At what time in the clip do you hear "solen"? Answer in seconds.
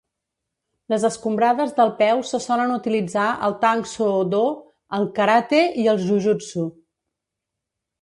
2.47-2.73